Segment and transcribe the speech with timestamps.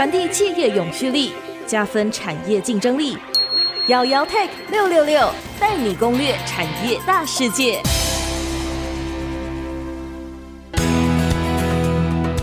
[0.00, 1.28] 传递企业永续力，
[1.66, 3.18] 加分产业竞争力。
[3.88, 5.30] 姚姚 Tech 六六六
[5.60, 7.82] 带你攻略产业大世界。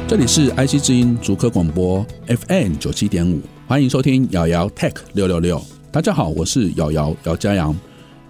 [0.08, 5.60] 这里是 IC 之音竹科广播 FM 九七点五，欢迎收听姚姚 Tech 六六六。
[5.92, 7.76] 大家好，我是姚姚姚嘉阳。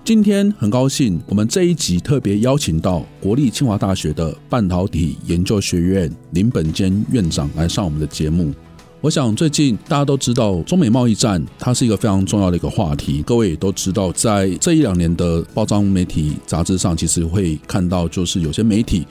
[0.06, 8.54] 今天很高兴，我们这一集特别邀请到国立清华大学的半导体研究学院林本坚院长来上我们的节目。
[9.00, 13.22] 我想最近大家都知道中美贸易战，它是一个非常重要的一个话题。
[13.22, 19.06] 各位也都知道，在这一两年的报章媒体杂志上，其实会看到，就是有些媒体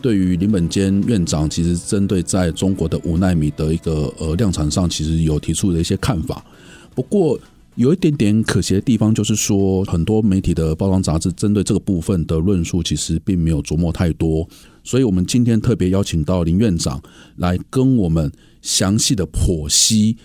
[0.00, 6.44] 对于林本坚院长，其实针对在中国的五纳米的一个呃量产上，其实有提出的一些看法。
[6.94, 7.36] 不过，
[7.74, 14.46] 有一点点可惜的地方，就是说很多媒体的报章杂志针对这个部分的论述，其实并没有琢磨太多。
[14.84, 17.00] 所以，我们今天特别邀请到林院长
[17.36, 18.30] 来跟我们
[18.60, 20.18] 详细的剖析，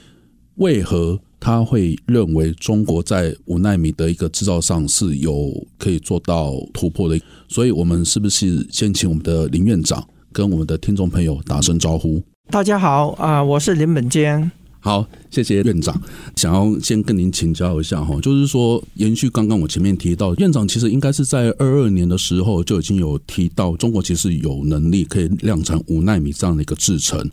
[0.56, 7.18] 为何他会认为中国在五纳米的一个制造上是有可以做到突破的。
[7.48, 12.22] 所以，我们是不是先请我们的林院长跟我们的听众朋友打声招呼？
[12.50, 14.52] 大家好啊，我是林本坚。
[14.80, 16.00] 好，谢谢院长。
[16.36, 27.30] 想要先跟您请教一下哈，就是说延续刚刚我前面提到，院长其实应该是在二二年的时候就已经有提到，中国其实有能力可以量产五纳米这样的一个制程。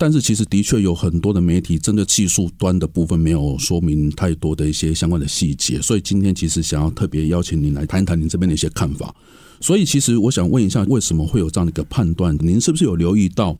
[0.00, 9.14] 但是其实的确有很多的媒体针对技术端的部分没有说明太多的一些相关的细节，所以今天其实想要特别邀请您来谈一谈您这边的一些看法。
[9.60, 12.36] 所以其实我想问一下，为什么会有这样的一个判断？
[12.40, 13.58] 您是不是有留意到？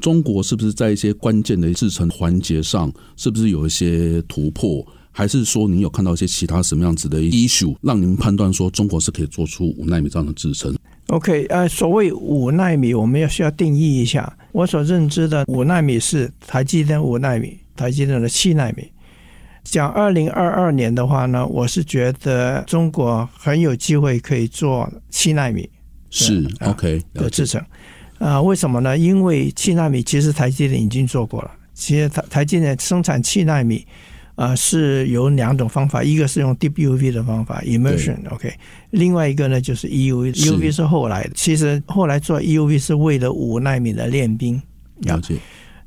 [0.00, 4.86] 中国是不是在一些关键的制程环节上，是不是有一些突破？
[5.10, 10.72] 还是说您有看到一些其他什么样子的 issue，让您判断说中国是可以做出五纳米这样的制程
[11.08, 14.32] ？OK，呃，所谓五纳米，我们要需要定义一下。
[14.52, 18.84] 我所认知的五纳米是台积电五纳米，台积电的七纳米。
[19.64, 25.68] 讲二零二二年的话呢，我是觉得中国很有机会可以做七纳米，
[26.10, 27.60] 是 OK 的制程。
[28.18, 28.98] 啊、呃，为什么呢？
[28.98, 31.50] 因为七纳米其实台积电已经做过了。
[31.72, 33.86] 其实台台积电生产七纳米，
[34.34, 38.52] 啊、呃，是有两种方法，一个是用 Deep UV 的方法，Immersion，OK，
[38.90, 41.30] 另外一个呢就是 EUV，EUV 是后来的。
[41.34, 44.60] 其实后来做 EUV 是为了五纳米的练兵。
[45.02, 45.36] 了解。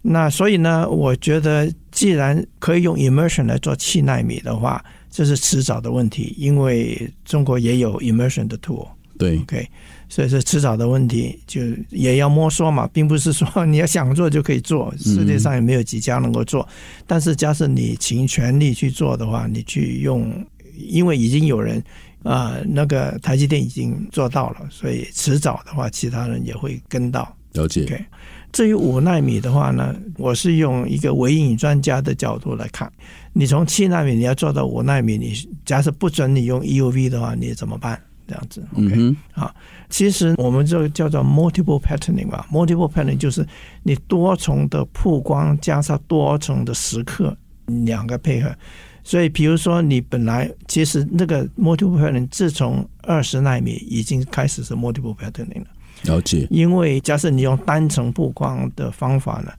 [0.02, 8.88] 那所以呢，我觉得既然可以用 Immersion 来做七纳米的话，这是迟早的问题，因为中国也有 Immersion 的 tool。
[9.22, 9.68] 对，OK。
[10.10, 16.64] 所以是迟早的问题，就也要摸索嘛，并不是说你要想做就可以做，世界上也没有几家能够做。
[16.64, 20.30] 嗯、但是，假设你倾全力去做的话，你去用，
[20.76, 21.82] 因为已经有人
[22.24, 27.34] 啊、呃，那个台积电已经做到了，所以迟早的话，其他人也会跟到。
[27.54, 28.06] 了解。
[28.52, 32.92] 至于五纳米的话呢，我是用一个微影专家的角度来看，
[33.32, 35.34] 你从七纳米你要做到五纳米，你
[35.64, 37.98] 假设不准你用 EUV 的话，你怎么办？
[38.32, 39.54] 这样子，OK，啊，
[39.90, 43.46] 其实我们这个叫做 multiple patterning 吧，multiple patterning 就是
[43.84, 48.56] 你多重的曝光加上多重的时刻两个配合，
[49.04, 55.68] 所以比如说你本来其实那个 multiple patterning 自从二十纳米已经开始是 multiple patterning 了，
[56.04, 59.52] 了解，因为假设你用单层曝光的方法呢，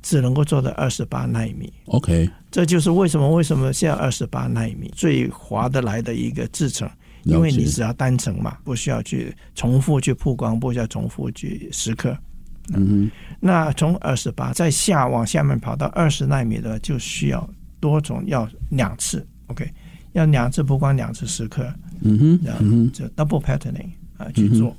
[0.00, 6.88] 只能够做到二十八纳米，OK，这就是为什么为什么现在二十八纳米最划得来的一个制程。
[7.24, 12.16] 因为你只要单层嘛，不需要去重复去曝光，不需要重复去时刻。
[12.72, 17.48] 嗯哼，那从二十八再下往下面跑到二十纳米的，就需要
[17.80, 19.26] 多种，要两次。
[19.48, 19.70] OK，
[20.12, 21.70] 要两次曝光，两次时刻。
[22.00, 24.74] 嗯哼，然后就 double patterning 啊去做。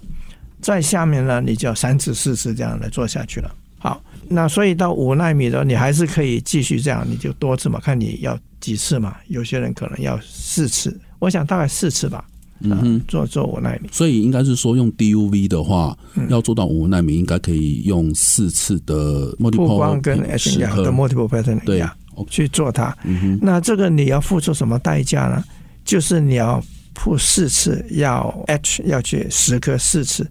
[0.61, 3.55] 再下面呢，你就要三次、四次这样来做下去了。
[3.77, 9.15] 好，那所以到五纳米的，你还是可以继续这样，你就多次嘛，看你要几次嘛。
[9.27, 12.25] 有些人可能要四次，我想大概四次吧。
[12.61, 21.95] 嗯哼，做做五纳米，所以应该是说用 DUV 的话，嗯、要做到五纳米，应该可以用四次的 multiple 曝光跟 H 两的 multiple pattern 对呀
[22.29, 22.95] 去做它。
[23.03, 25.43] 嗯哼，那这个你要付出什么代价呢？
[25.83, 26.63] 就是你要
[26.93, 30.25] 铺四次，要 H 要去时刻四次，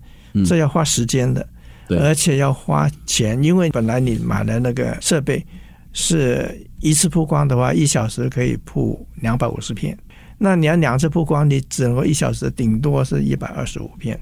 [0.47, 1.47] 这要花时间的，
[1.87, 5.45] 对，而且要花钱，因为本来你买的那个设备
[5.93, 9.97] 是一次曝光的话，一小时可以铺两百五十片。
[10.39, 14.19] 那你要两次曝光，你只能够一小时，顶多是一百二十五片。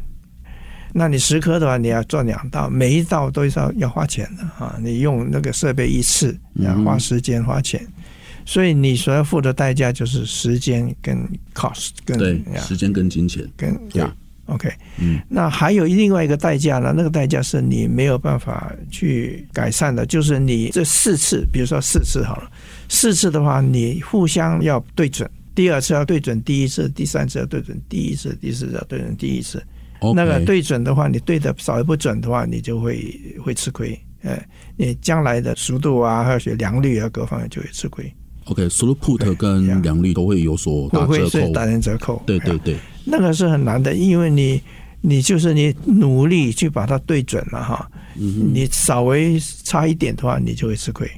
[0.92, 4.76] 那你十颗的话，你要做两道，每一道都是要要花钱的啊！
[4.82, 8.02] 你用那个设备一次，要花时间花钱，嗯、
[8.44, 14.04] 所以你所要付的代价就是时间跟 cost 跟对时间跟金钱跟对。
[14.46, 14.68] OK，
[14.98, 16.92] 嗯，那还有另外一个代价呢？
[16.94, 22.50] 那个代价是你没有办法去改善的，就是你这四次，比如说四次好了，
[22.88, 29.62] 四次的话，你互相要对准，第二次要对准第一次，第三次要对准第一次，第四次要对准第一次。
[30.14, 33.14] 那个对准的话，你对的稍微不准的话，你就会
[33.44, 33.98] 会吃亏。
[34.22, 38.12] 哎，你将来的速度啊，还有些良率啊，各方面就会吃亏。
[38.46, 42.20] OK，除了 put 跟良率都会有所打折扣，打点折扣。
[42.26, 44.60] 对对对，那个是很难的，因为你
[45.00, 51.08] 你就是你努力去把它对准了哈，嗯，你稍微差一点的话，你就会吃亏。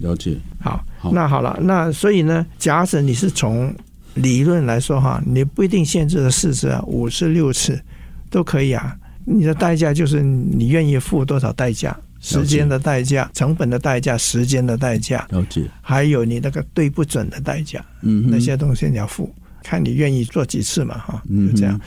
[0.00, 0.36] 了解。
[0.60, 3.74] 好，好，那好了，那所以呢，假使你是从
[4.14, 7.80] 理论来说哈，你不一定限制了四次啊，五次、六次
[8.28, 8.96] 都可以啊。
[9.24, 11.96] 你的代价就是你愿意付多少代价。
[12.22, 21.80] 时间的代价、成本的代价、时间的代价，了解，还有你那个对不准的代价，嗯，那些东西你要付，看你愿意做几次嘛，哈，就这样。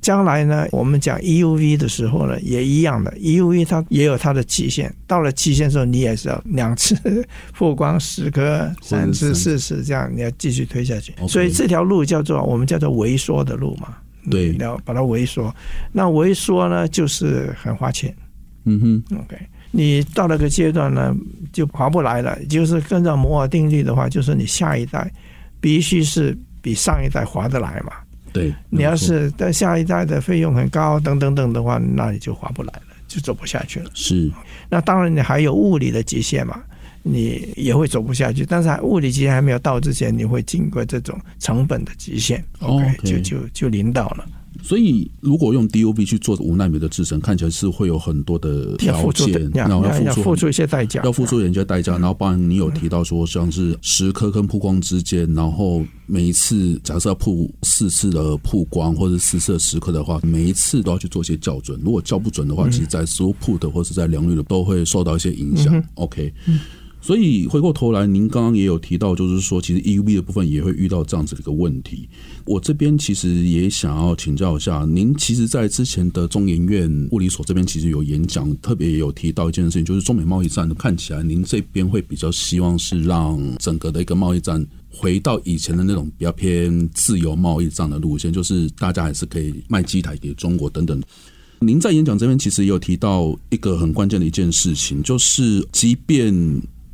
[0.00, 6.96] 将来呢，我们讲 EUV 的时候呢，也一样的，EUV 它也有它的期限，到了期限的时候，你也是要两次
[7.52, 11.12] 曝光十颗、三次、四次这样，你要继续推下去。
[11.26, 13.96] 所以这条路叫做我们叫做萎缩的路嘛，
[14.30, 15.54] 对，你要把它萎缩。
[15.92, 18.14] 那萎缩呢，就是很花钱，
[18.64, 19.36] 嗯哼，OK。
[19.70, 21.14] 你到那个阶段呢，
[21.52, 22.38] 就划不来了。
[22.46, 25.12] 就是跟着摩尔定律的话，就是你下一代
[25.60, 27.92] 必须是比上一代划得来嘛。
[28.32, 33.90] 对，你要是在下一代的费用很高等等等的话，那你就划不来了，就走不下去了。
[33.94, 34.30] 是。
[34.68, 36.60] 那当然，你还有物理的极限嘛，
[37.02, 38.44] 你也会走不下去。
[38.44, 42.44] 但是物理极限还没有到之前，你会经过这种成本的极限。
[42.60, 42.96] OK.
[43.04, 44.26] 就就就临到了。
[44.62, 51.92] 所以，如果用 DUV 去做五纳米的制程，看起来是会有很多的条件，然后要付出一些代价，要付出人家代价。
[51.92, 61.80] 然后，包含你有提到说，像是十颗跟曝光之间，然后每一次假设要曝四次的曝光，或者四次的十颗的话，每一次都要去做一些校准。
[61.82, 65.82] 如果校不准的话，其实在 throughput 或是在良率的都会受到一些影响。
[65.94, 66.32] OK。
[67.00, 72.08] 所以回过头来，您刚刚也有提到，就是说，其实 EUV 的部分也会遇到这样子的一个问题。
[72.44, 91.00] 我这边其实也想要请教一下，您其实，在之前的中研院物理所这边其实有演讲，特别也有提到一件事情，就是中美贸易战看起来，您这边会比较希望是让整个的一个贸易战回到以前的那种比较偏自由贸易战的路线，就是大家还是可以卖机台给中国等等。
[91.60, 96.32] 您在演讲这边其实也有提到一个很关键的一件事情，就是即便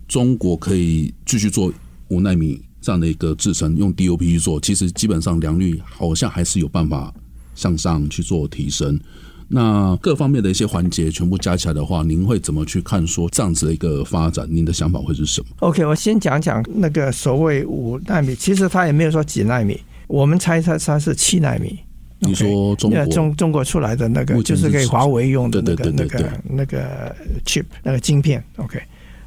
[0.08, 1.72] 中国可以继续做
[2.08, 7.12] 五纳米这样的一个制程，用 DOP 去做，其实基本上良率好像还是有办法
[7.54, 8.98] 向上去做提升。
[9.46, 14.48] 那各方面的一些环节全部加起来的话，您会怎么去看说这样子的一个发展？
[14.50, 21.78] 您的想法会是什么？OK，我先讲讲那个所谓五纳米，其实它也没有说几纳米，我们猜猜它是七纳米。
[22.20, 27.14] 你说中国中中国出来的那个，就是给华为用的那个那个那个
[27.44, 28.82] chip 那个晶片，OK。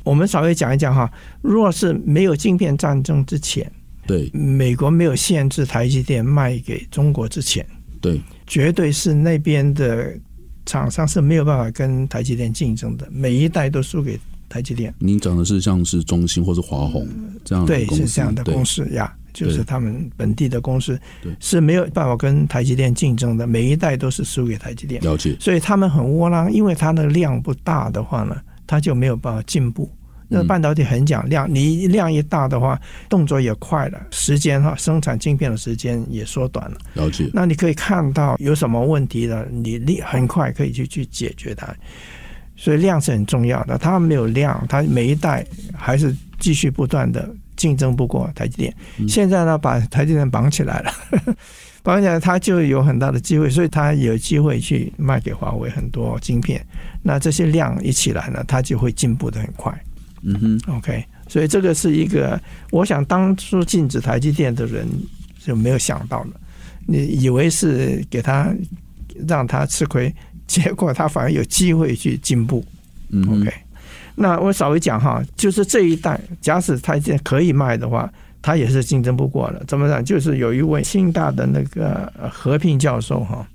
[0.08, 1.12] 我们稍微讲一讲哈，
[1.42, 3.70] 若是没有晶片战争之前，
[4.06, 7.66] 对美国没有限制台积电卖给中国之前，
[8.00, 10.18] 对，绝对是那边的
[10.66, 14.18] 厂商是没有办法跟台积电竞争的，每一代都输给
[14.48, 14.94] 台积电。
[14.98, 17.06] 您讲的是像是中兴或是华虹
[17.44, 20.98] 这样的公司，对，是这样的公司呀，就是他们本地的公司，
[21.42, 25.02] 是没有办法跟台积电竞争的，每一代都是输给台积电。
[25.02, 29.92] 了解，所以他们很窝囊，因为它的量不大的话呢，它就没有办法进步。
[30.28, 36.78] 那半导体很讲量，你量一大的话，动作也快了，时间哈生产晶片的时间也缩短了。
[36.94, 37.30] 了解。
[37.34, 41.68] 那你可以看到有什么问题的，你立很快可以去去解决它。
[42.56, 43.78] 所以量是很重要的。
[43.78, 48.76] 它没有量，它每一代还是继续不断的竞争不过台积电。
[49.08, 50.92] 现在呢，把台积电绑起来了，
[51.84, 56.66] 绑起来它就有很大的机会，所以它有机会去卖给华为很多晶片。
[57.04, 59.72] 那这些量一起来呢，它就会进步的很快。
[60.30, 62.38] 嗯哼，OK，所以这个是一个，
[62.72, 64.86] 我想当初禁止台积电的人
[65.40, 66.32] 就没有想到了，
[66.86, 68.54] 你以为是给他
[69.26, 70.14] 让他吃亏，
[70.46, 72.62] 结果他反而有机会去进步。
[73.10, 73.54] 嗯，OK，
[74.16, 79.64] 那我稍微讲哈，就是这一代，假使台积电可以卖的话，他也是竞争不过了。
[79.66, 80.04] 怎么讲？
[80.04, 83.48] 就是有一位清大的那个和平教授哈，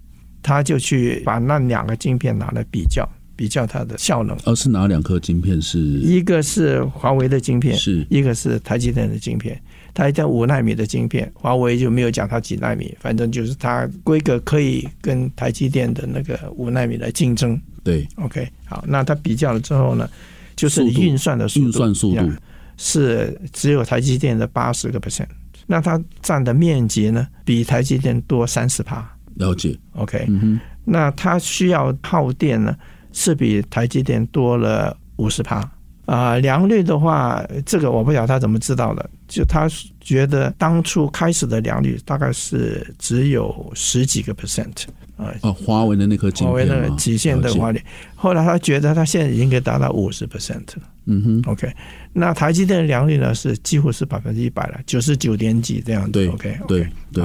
[0.43, 3.07] 他就去把那两个晶片拿来比较。
[3.35, 5.61] 比较它的效能，而、哦、是哪两颗晶片？
[5.61, 9.61] 是一个是华为的晶片，是一个是台积电的晶片。
[9.95, 17.61] 台积电五纳米的晶片，华为就没有讲它几纳米，反正就是它规格可以跟台积电的那个五纳米来竞争。
[17.85, 20.09] 对，OK，好，那它比较了之后呢，
[20.57, 22.31] 就是运算的速度，运算速度
[22.79, 25.27] 是只有台积电的八十个 percent，
[25.67, 29.15] 那它占的面积呢，比台积电多三十帕。
[29.35, 32.75] 了解，OK，嗯那它需要耗电呢，
[33.13, 35.71] 是比台积电多了五十趴
[36.07, 36.37] 啊。
[36.39, 39.69] 良率的话，这个我不晓得他怎么知道的，就他
[40.01, 44.85] 觉得当初开始的良率大概是只有十几个 percent
[45.17, 45.33] 啊。
[45.43, 50.83] 啊，华为的那颗晶片，华为那个极限的华为，后来他觉得他现在已经可以达到五十 percent 了。
[51.07, 51.73] 嗯哼，OK，
[52.13, 56.13] 那台积电的良率呢是几乎是百分之一百了，九十九点几这样子。
[56.13, 57.25] 对，OK，对对。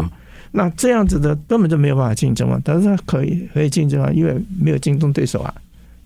[0.50, 5.54] 那这样子的根本就没有办法竞争嘛，但是它可以可以竞争啊，因为没有竞争对手啊，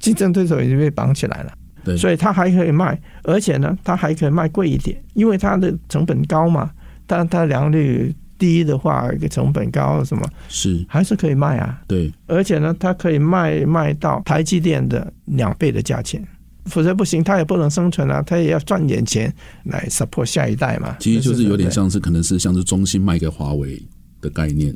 [0.02, 1.54] 竞争对手已经被绑起来了，
[1.86, 6.72] 对，所以它还可以卖，而且呢，它还可以卖贵一点，因为它的成本高嘛，
[7.08, 10.84] 但它良率低的话，一个成本高什么，是。
[10.90, 16.22] 还是可以卖啊，对，而且呢，它可以卖卖到台积电的两倍的价钱，
[16.66, 19.34] 否则不行，他也不能生存啊，他也要赚点钱
[19.66, 23.82] 来 support 下一代嘛，其实就是有点像是可能是像是中兴卖给华为。
[24.22, 24.72] 的概念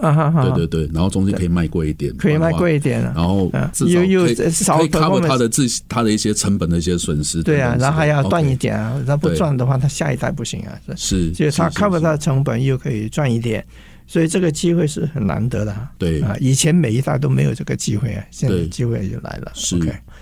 [0.00, 3.50] 啊哈哈，对对对，然后中间可以卖贵一点，可以卖贵一点，然后
[3.86, 13.64] 又又少可以 cover 他的自他的一些成本的一些损失，对啊，然后还要赚一点啊，它不赚的话，他下一代不行啊，是，就是他 cover 他的成本又可以赚一点，
[14.06, 16.20] 所以这个机会是很难得的，对。
[16.22, 19.76] 啊，以前每一代都没有这个机会啊，现在机会就来了，是。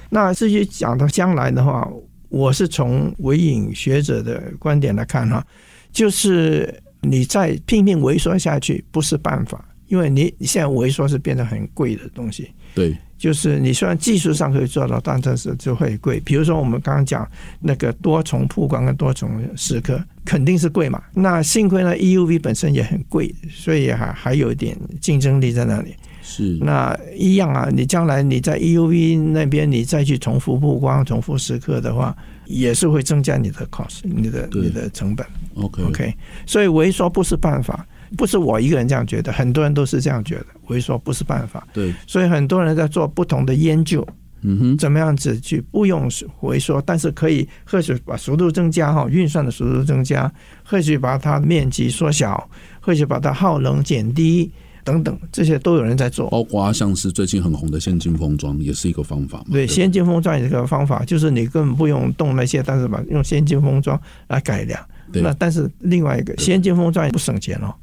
[0.09, 1.87] 那至于讲到将来的话，
[2.29, 5.45] 我是从微影学者的观点来看哈，
[5.93, 6.83] 就是。
[7.09, 12.51] 你再拼命萎缩下去不是办法，因为你你现在萎缩是变得很贵的东西。
[12.75, 16.21] 对，就是你虽然技术上可以做到，但是就会贵。
[16.21, 17.27] 比如说我们刚刚讲
[17.61, 21.03] 那个多重曝光跟多重蚀刻，肯定是贵嘛。
[21.15, 25.95] 那幸亏呢，EUV 本身也很贵，所以还还有一点竞争力在那里。
[26.29, 32.15] 是，那一样啊，你将来你在 EUV 那边你再去重复曝光、重复时刻的话，
[32.47, 35.25] 也是会增加你的 cost，你的你的成本。
[35.55, 36.15] OK OK，
[36.45, 41.65] 所以萎缩不是办法，不是我一个人这样觉得，很多人都是这样觉得，萎缩不是办法。
[41.73, 44.05] 对，所以很多人在做不同的研究，
[44.43, 50.31] 嗯哼，怎么样子去不用回缩，但是可以或许把速度增加哈，运算的速度增加，
[50.65, 54.51] 或许把它面积缩小，或许把它耗能减低。
[54.87, 59.45] 等等，这些都有人在做，包括像是最近很红的先进封装，也是一个方法。
[59.51, 64.81] 对，先进封装也是一个方法，就是你根本不用动那些，但是把用先进封装来改良。
[65.13, 67.75] 对，那但是另外一个先进封装也不省钱哦。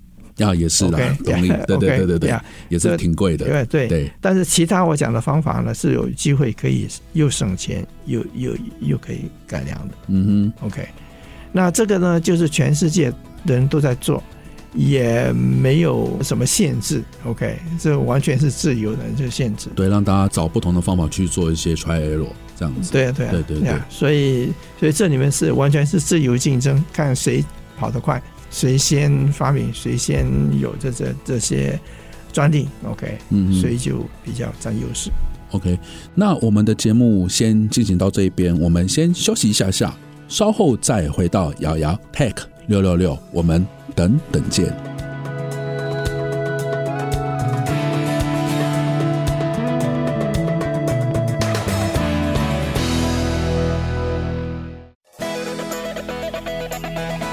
[0.44, 1.50] 啊，也是的， 懂你。
[1.68, 3.46] 对对对对对，也是挺贵的。
[3.46, 4.12] 对对对。
[4.22, 9.94] 但是其他我讲的方法呢，是有机会可以又省钱又又又可以改良的。
[10.08, 10.88] 嗯哼，OK。
[11.52, 13.12] 那这个呢，就是全世界
[13.46, 14.24] 的人都在做。
[14.74, 19.70] 也没有什么限制，OK，这完全是自由的，这限制。
[19.76, 22.28] 对，让大家找不同的方法去做一些 try error
[22.58, 22.92] 这样子。
[22.92, 23.74] 对啊，对啊，对对对。
[23.90, 27.44] 所以，所以这里面是完全是自由竞争，看谁
[27.78, 30.26] 跑得快，谁先发明，谁先
[30.60, 31.80] 有这这这些
[32.32, 35.12] 专利，OK，嗯，所以就比较占优势。
[35.52, 35.78] OK，
[36.16, 39.96] 那我们的节目先进行到这一边，我们先休息一下下，
[40.28, 42.34] 稍后再回到瑶瑶 Tech
[42.68, 43.66] 六六六，我们。
[43.96, 44.76] 等等见。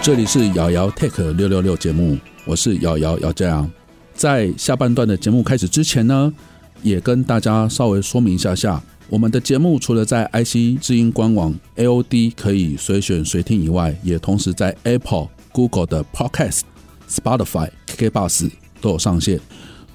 [0.02, 3.70] 这里是瑶瑶 Tech 六六六节目，我是瑶瑶姚嘉阳。
[4.12, 6.30] 在下半段的节目开始之前呢，
[6.82, 16.60] 也跟大家稍微说明一下下，我们的节目除了在 IC 知音官网 AOD 可以随选随听以外，也同时在 Apple、Google 的 Podcast。
[17.08, 19.40] Spotify、KKBOX 都有上线，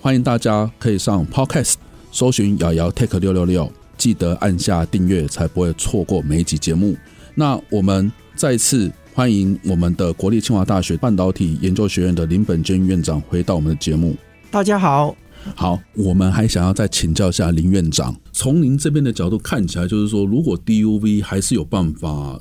[0.01, 1.75] 欢迎大家可以上 Podcast
[2.11, 6.97] 搜寻“瑶瑶 Tech 六六六”，记得按下订阅，才不会错过每一集节目。
[7.35, 14.13] 那我们再次欢迎我们的国立清华大学半导体研究学院的林本坚院长回到我们的节目。
[14.51, 15.15] 大家好，
[15.53, 22.39] 好，我们还想要再请教一下林院长，从您这边的角度看起来，就是说，如果 DUV 还是有办法。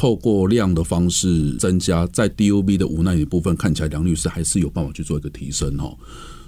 [0.00, 5.92] 透过量的方式增加，在 DUV 的无奈的部分看起来梁律师还是有办法去做一个提升哦。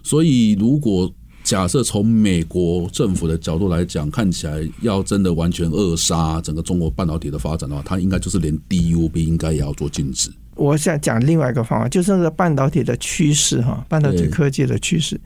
[0.04, 10.30] 所以如果假设从美国政府的角度来讲，看起来要真的完全扼杀整个中国半导体的发展的话，它应该就是连 DUV 应该也要做禁止。
[10.54, 15.20] 我想讲另外一个方法，就是那个半导体的趋势哈，半导体科技的趋势。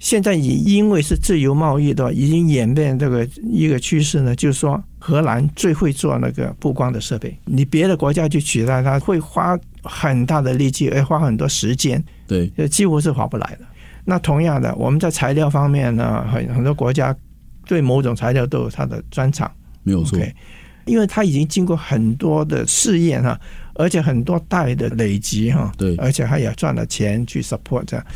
[0.00, 13.66] 现在已因为是自由贸易的，已经演变这个一个趋势呢，就是说荷兰最会做那个布光的设备，你别的国家去取代它，会花很大的力气，而花很多时间，对，几乎是划不来的。
[14.02, 17.14] 那同样的，我们在材料方面呢，很很多国家
[17.66, 19.52] 对某种材料都有它的专长，
[19.82, 20.32] 没有错，okay,
[20.86, 23.38] 因为它已经经过很多的试验哈，
[23.74, 28.06] 而且很多代的累积哈，对，而且它也赚了钱去 support 这样。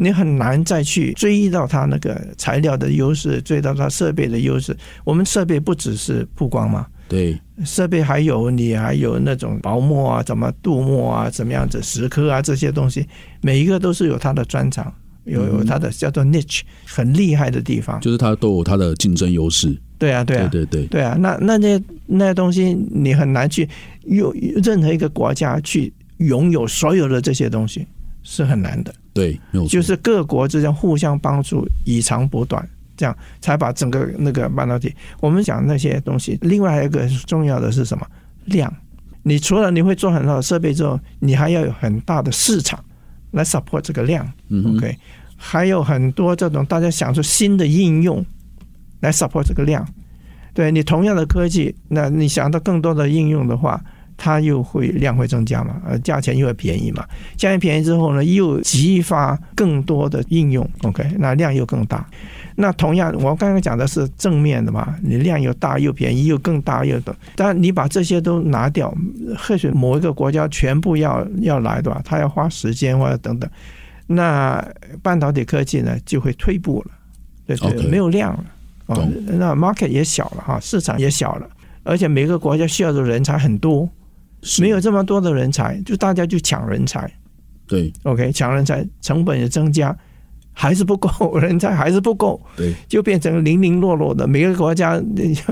[0.00, 4.74] 你很难再去追到它那个材料的优势，追到它设备的优势。
[5.04, 13.04] 我们设备不只是曝光嘛，对，设备还有你还有那种薄膜啊，怎么镀膜啊，怎么样子石刻啊这些东西，
[13.40, 14.92] 每一个都是有它的专长，
[15.24, 19.76] 有有它的叫做 niche 很厉害的地方，就是它都有它的竞争优势。
[19.98, 23.68] 对啊，对啊，对对对，对啊，那那些那些东西你很难去
[24.04, 27.84] 有任何一个国家去拥有所有的这些东西
[28.22, 28.94] 是很难的。
[29.12, 34.94] 对，就是各国之间互相帮助，以长补短，这样才把整个那个半导体。
[35.20, 38.06] 我们讲那些东西，另外还有一个重要的是什么？
[38.44, 38.72] 量。
[39.22, 42.82] 你除了你会做很好的设备之后，你还要有很大的市场
[43.32, 44.30] 来 support 这个量。
[44.48, 44.96] 嗯，OK，
[45.36, 48.24] 还有很多这种大家想出新的应用。
[49.00, 49.86] 来 support 这个量，
[50.52, 53.80] 对你同样的科技，那你想到更多的应用的话，
[54.18, 57.06] 它又会量会增加嘛，呃，价钱又会便宜嘛，
[57.36, 62.04] 价钱便宜之后呢，又激发更多的应用，OK，那量又更大。
[62.56, 68.92] 那同样，我刚刚讲的是正面的嘛，你量又大又便宜又更大又多，但你把这些都拿掉，
[69.38, 73.48] 或许某一个国家全部要要来的话，它要花时间或者等等，
[74.08, 74.66] 那
[75.00, 76.90] 半导体科技呢就会退步了，
[77.46, 78.44] 对对.没有量了。
[78.86, 81.48] 哦，那 market 也小了哈，市场也小了，
[81.84, 83.88] 而且每个国家需要的人才很多，
[84.60, 87.10] 没有这么多的人才，就大家就抢人才。
[87.66, 89.94] 对，OK，抢人才成本也增加，
[90.52, 94.96] 还是不够，人才 还是不够，对，就变成零零落落的，每个国家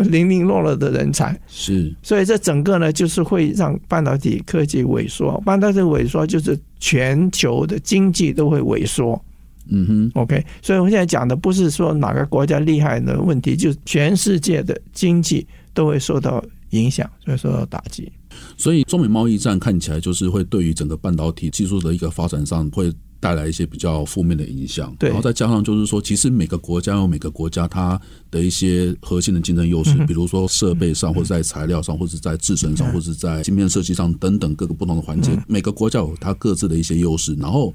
[0.04, 1.38] 零零落落的人才。
[1.46, 9.22] 是，所以这整个呢，就是会让半导体科技萎缩，半导体萎缩就是全球的经济都会萎缩。
[9.68, 18.10] 嗯哼，OK，所以我现在讲的不是说哪个国家厉害的问题，就是全世界的经济都会受到影响，所以受到打击。
[18.56, 24.94] 所以中美贸易战看起来就是会对于整个半导体技术的一个发展上会带来一些比较负面的影响。
[24.98, 28.00] 对，然后再加上就是说，其实每个国家有每个国家它
[28.30, 37.74] 的一些核心的竞争优势，比如说设备上，或者在材料上，或者在制程上，或者在芯片设计上等等各个不同的环节，每个国家有它各自的一些优势，然后。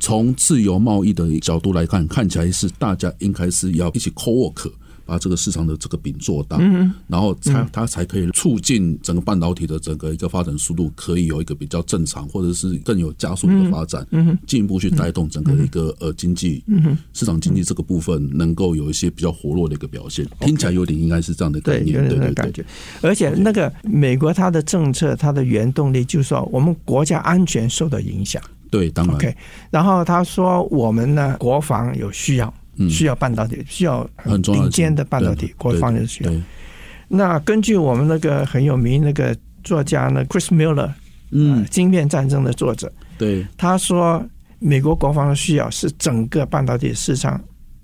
[0.00, 4.68] 从自由贸易的角度来看，看起来是大家应该是要一起 co-work，
[5.04, 22.64] 把这个市场的这个饼做大，嗯，然后才它才可以促进整个半导体的整个一个发展速度，可以有一个比较正常或者是更有加速的发展，嗯，进一步去带动整个一个呃经济，嗯，市场经济这个部分能够有一些比较活络的一个表现，听起来有点应该是这样的概念，对对对，感觉。
[23.02, 28.42] 而且那个美国它的政策，它的原动力就是说，我们国家安全受到影响。
[28.70, 29.14] 对，当然。
[29.14, 29.36] OK，
[29.70, 32.52] 然后他说我们呢，国防有需要，
[32.88, 36.32] 需要半导体，需要很顶尖的半导体，国防的需要。
[37.08, 40.90] 那根据我们那个很有名那个作家呢，Chris Miller，
[41.30, 44.24] 嗯，晶片战争的作者，对，他说
[44.58, 47.42] 美国国防的需要是整个半导体市场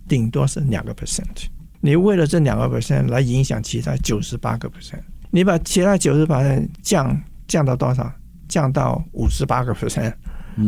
[0.09, 1.47] 顶多是两个 percent，
[1.81, 5.01] 你为了这两个 percent 来影响其他九十八个 percent，
[5.31, 8.13] 你把其他九十八 percent 降降到多少？
[8.49, 10.13] 降到五十八个 percent。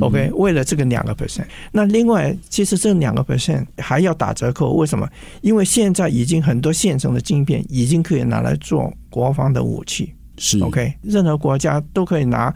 [0.00, 5.08] OK，为了这个两个 percent，那另外其实这两个 percent 还要打折扣，为什么？
[5.40, 10.58] 因为现在已经很多现成的晶片已经可以拿来做国防的武器，是。
[10.60, 12.54] OK，任何国家都可以拿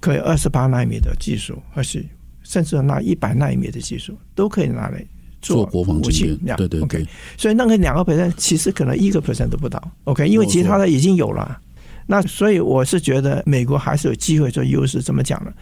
[0.00, 2.04] 可以二十八纳米的技术，或是
[2.42, 5.04] 甚至拿一百纳米的技术都可以拿来
[5.40, 11.60] 做国防武器，对对 OK，所以那个两个 percent 其实可能一个 percent 都不到，OK，因为其他的已经有了，
[12.06, 15.52] 那所以我是觉得美国还是有机会做优势，怎么讲呢？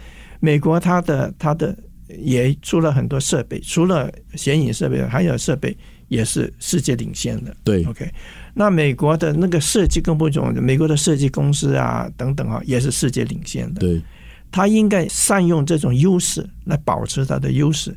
[0.41, 1.77] 美国它的它的
[2.09, 5.77] 也出了很多设备，除了显影设备，还有设备
[6.09, 7.55] 也是世界领先的。
[7.65, 8.09] 对，OK，
[8.55, 13.81] 那美国的那个设计更不重要，美国的设计公司啊等等啊，也是世界领先的。
[13.81, 14.01] 对，
[14.53, 17.97] 他应该善用这种优势来保持它的优势，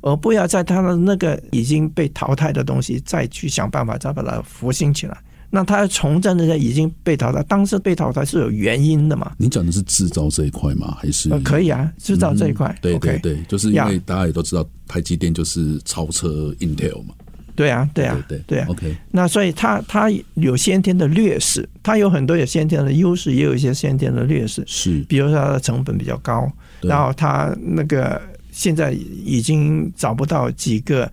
[0.00, 5.18] 而不要在他的那个已经被淘汰的东西再去想办法再把它复兴起来。
[5.54, 9.32] 那他从政的人已经被淘汰，当时被淘汰是有原因的嘛？
[9.36, 10.96] 你讲的是制造这一块吗？
[10.98, 12.78] 还是、呃、可以啊，制造这一块、嗯。
[12.80, 17.14] 对对对就是因为大家也都知道，台积电就是超车 Intel 嘛。
[17.54, 18.66] 对啊，对啊，对对，对啊。
[18.70, 24.64] OK，那所以他他有先天的劣势，他有很多有先天的优势，也有一些先天的劣势。
[24.66, 28.18] 是，比如说他的成本比较高，然后他那个
[28.50, 31.12] 现在已经找不到几个。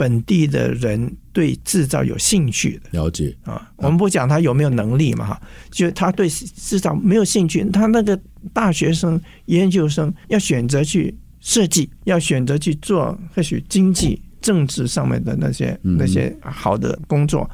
[0.00, 2.90] 本地的人对制造有兴趣的。
[2.90, 3.32] 了解。
[3.44, 8.18] 啊，我们不讲他有没有能力嘛哈，就他对制造没有兴趣，他那个
[8.52, 17.48] 大学生、研究生要选择去设计，要选择去做或许经济、政治上面的那些那些好的工作，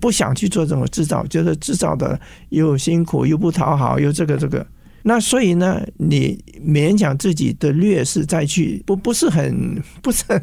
[0.00, 2.20] 不想去做这种制造，觉得制造的
[2.50, 4.64] 又辛苦又不讨好，又这个这个，
[5.06, 10.42] 那所以呢，你勉强自己的劣势再去，不不是很不是很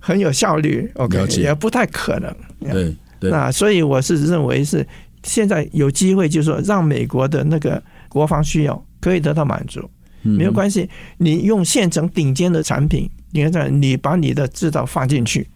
[0.00, 2.34] 很有效率，OK，也不太可能。
[2.58, 3.30] 对对。
[3.30, 4.84] 那所以我是认为是
[5.22, 9.88] 现在有机会，就是说让美国的那个国防需要可以得到满足，
[10.22, 10.90] 没有关系。
[11.18, 15.46] 你用现成顶尖的产品，你看，你把你的制造放进去，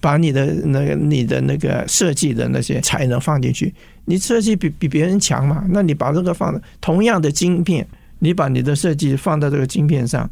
[0.00, 5.66] 把你的那个你的那个设计的那些才能放进去，你设计比比别人强嘛？
[5.70, 7.84] 那你把这个放同样的晶片。
[8.18, 10.28] 你把你的设计放到这个晶片上，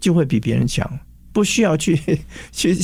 [0.00, 0.88] 就会比别人强，
[1.32, 1.98] 不需要去
[2.50, 2.76] 去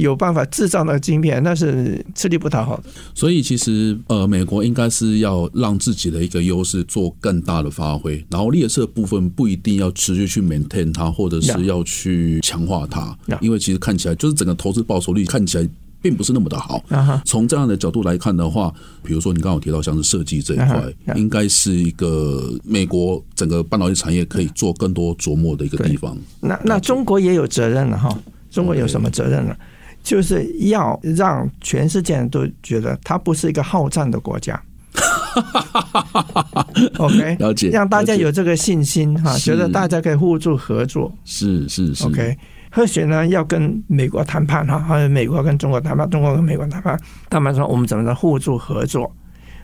[0.00, 2.84] 有办法制造那个晶片，那是吃力不讨好的。
[3.14, 15.68] 所以其实呃，美国应该是要让自己的一个优势做更大的发挥，然后劣势部分不一定要持续去 maintain 它，或者是要去强化它，因为其实看起来就是整个投资报酬率看起来。
[16.00, 16.82] 并不是那么的好。
[17.24, 20.82] 从这样的角度来看的话，比如说你刚刚提到像是设计这一块，
[21.14, 26.16] 应该是一个美国整个半导体产业可以做更多琢磨的一个地方。
[26.40, 28.16] 那那中国也有责任了哈。
[28.50, 29.54] 中国有什么责任呢？
[30.02, 34.60] 就是要让全世界人都觉得它不是一个好战的国家。
[36.98, 41.12] OK，了解，让大家有这个信心哈，觉得大家可以互助合作。
[41.24, 42.04] 是是是。
[42.06, 42.36] OK。
[42.70, 49.12] 或许呢，要跟美国谈判哈，还有美国跟中国谈判，中国跟美国谈判，他们说我们怎么能互助合作？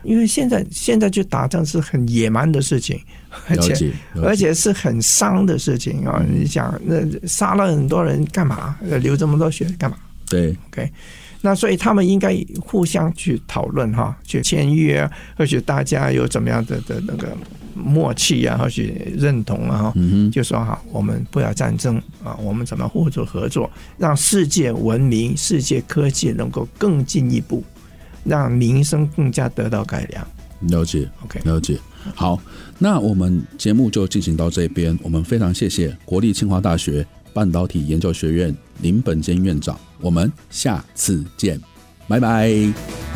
[0.03, 2.97] 因为现在现在去打仗是很野蛮的事情，
[3.49, 3.91] 而且
[4.21, 6.23] 而且是很伤的事情啊！
[6.29, 8.77] 你想，那杀了很多人干嘛？
[9.01, 9.97] 流这么多血干嘛？
[10.29, 10.89] 对，OK。
[11.41, 17.35] 那所以他们应该互相去讨论哈，去签约，或许大家有怎么样的的那个
[17.77, 19.93] 默契啊，或许认同啊，哈
[20.31, 27.63] 就说哈，我们不要战争啊，我们怎么互助合作，让世界文明、世界科技能够更进一步，
[28.23, 30.27] 让民生更加得到改良。
[30.61, 31.77] 了解，OK，了解。
[32.15, 32.41] 好，
[32.79, 39.77] 那我们节目就进行到这边，我们非常谢谢国立清华大学半导体研究学院林本坚院长。
[40.01, 41.61] 我们下次见，
[42.07, 43.06] 拜拜。